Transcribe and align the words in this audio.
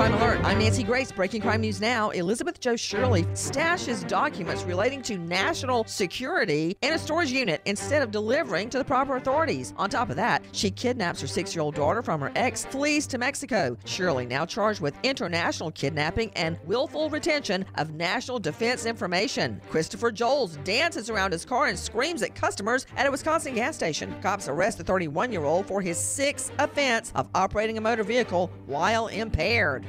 Crime 0.00 0.14
Alert. 0.14 0.40
I'm 0.44 0.58
Nancy 0.58 0.82
Grace. 0.82 1.12
Breaking 1.12 1.42
crime 1.42 1.60
news 1.60 1.78
now. 1.78 2.08
Elizabeth 2.08 2.58
Jo 2.58 2.74
Shirley 2.74 3.24
stashes 3.34 4.08
documents 4.08 4.62
relating 4.62 5.02
to 5.02 5.18
national 5.18 5.84
security 5.84 6.74
in 6.80 6.94
a 6.94 6.98
storage 6.98 7.30
unit 7.30 7.60
instead 7.66 8.00
of 8.00 8.10
delivering 8.10 8.70
to 8.70 8.78
the 8.78 8.84
proper 8.84 9.16
authorities. 9.16 9.74
On 9.76 9.90
top 9.90 10.08
of 10.08 10.16
that, 10.16 10.42
she 10.52 10.70
kidnaps 10.70 11.20
her 11.20 11.26
six 11.26 11.54
year 11.54 11.60
old 11.60 11.74
daughter 11.74 12.00
from 12.00 12.18
her 12.22 12.32
ex, 12.34 12.64
flees 12.64 13.06
to 13.08 13.18
Mexico. 13.18 13.76
Shirley 13.84 14.24
now 14.24 14.46
charged 14.46 14.80
with 14.80 14.94
international 15.02 15.70
kidnapping 15.70 16.30
and 16.34 16.58
willful 16.64 17.10
retention 17.10 17.66
of 17.74 17.92
national 17.92 18.38
defense 18.38 18.86
information. 18.86 19.60
Christopher 19.68 20.10
Joels 20.10 20.64
dances 20.64 21.10
around 21.10 21.32
his 21.32 21.44
car 21.44 21.66
and 21.66 21.78
screams 21.78 22.22
at 22.22 22.34
customers 22.34 22.86
at 22.96 23.06
a 23.06 23.10
Wisconsin 23.10 23.54
gas 23.54 23.76
station. 23.76 24.18
Cops 24.22 24.48
arrest 24.48 24.78
the 24.78 24.84
31 24.84 25.30
year 25.30 25.44
old 25.44 25.66
for 25.66 25.82
his 25.82 25.98
sixth 25.98 26.52
offense 26.58 27.12
of 27.14 27.28
operating 27.34 27.76
a 27.76 27.82
motor 27.82 28.02
vehicle 28.02 28.50
while 28.64 29.08
impaired. 29.08 29.84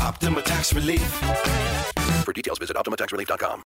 Optima 0.00 0.42
Tax 0.42 0.74
Relief. 0.74 1.02
For 2.24 2.32
details, 2.32 2.58
visit 2.58 2.76
OptimaTaxRelief.com. 2.76 3.62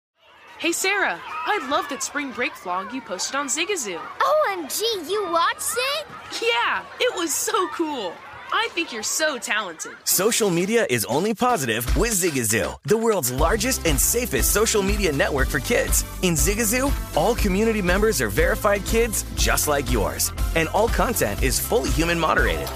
Hey 0.57 0.71
Sarah, 0.71 1.19
I 1.25 1.67
loved 1.69 1.89
that 1.89 2.01
spring 2.01 2.31
break 2.31 2.53
vlog 2.53 2.93
you 2.93 3.01
posted 3.01 3.35
on 3.35 3.47
Zigazoo. 3.47 3.99
OMG, 3.99 4.81
you 5.09 5.29
watched 5.29 5.75
it? 5.77 6.07
Yeah, 6.41 6.81
it 6.99 7.13
was 7.17 7.33
so 7.33 7.67
cool. 7.73 8.13
I 8.53 8.69
think 8.71 8.93
you're 8.93 9.03
so 9.03 9.37
talented. 9.37 9.91
Social 10.05 10.49
media 10.49 10.87
is 10.89 11.03
only 11.05 11.33
positive 11.33 11.85
with 11.97 12.13
Zigazoo, 12.13 12.79
the 12.83 12.95
world's 12.95 13.33
largest 13.33 13.85
and 13.85 13.99
safest 13.99 14.53
social 14.53 14.81
media 14.81 15.11
network 15.11 15.49
for 15.49 15.59
kids. 15.59 16.05
In 16.21 16.35
Zigazoo, 16.35 16.89
all 17.17 17.35
community 17.35 17.81
members 17.81 18.21
are 18.21 18.29
verified 18.29 18.85
kids 18.85 19.25
just 19.35 19.67
like 19.67 19.91
yours, 19.91 20.31
and 20.55 20.69
all 20.69 20.87
content 20.87 21.43
is 21.43 21.59
fully 21.59 21.89
human 21.89 22.17
moderated. 22.17 22.69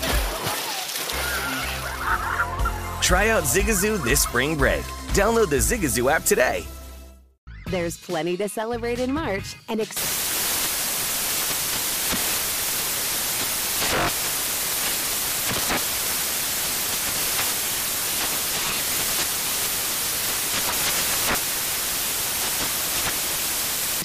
Try 3.10 3.30
out 3.30 3.42
Zigazoo 3.42 3.98
this 4.04 4.22
spring 4.22 4.56
break. 4.56 4.84
Download 5.16 5.50
the 5.50 5.56
Zigazoo 5.56 6.12
app 6.12 6.26
today. 6.26 6.64
There's 7.66 7.98
plenty 7.98 8.38
to 8.38 8.48
celebrate 8.48 9.00
in 9.00 9.12
March 9.12 9.56
and 9.68 9.82
ex- 9.82 9.98